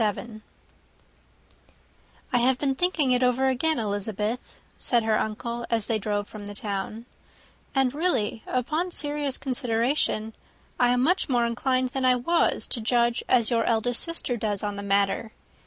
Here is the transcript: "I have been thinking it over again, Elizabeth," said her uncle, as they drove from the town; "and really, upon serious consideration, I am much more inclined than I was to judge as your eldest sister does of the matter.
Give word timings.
"I 0.01 0.13
have 2.39 2.57
been 2.57 2.73
thinking 2.73 3.11
it 3.11 3.21
over 3.21 3.45
again, 3.49 3.77
Elizabeth," 3.77 4.55
said 4.79 5.03
her 5.03 5.19
uncle, 5.19 5.63
as 5.69 5.85
they 5.85 5.99
drove 5.99 6.27
from 6.27 6.47
the 6.47 6.55
town; 6.55 7.05
"and 7.75 7.93
really, 7.93 8.41
upon 8.47 8.89
serious 8.89 9.37
consideration, 9.37 10.33
I 10.79 10.87
am 10.89 11.03
much 11.03 11.29
more 11.29 11.45
inclined 11.45 11.89
than 11.89 12.03
I 12.05 12.15
was 12.15 12.65
to 12.69 12.81
judge 12.81 13.21
as 13.29 13.51
your 13.51 13.63
eldest 13.65 13.99
sister 14.01 14.37
does 14.37 14.63
of 14.63 14.75
the 14.75 14.81
matter. 14.81 15.33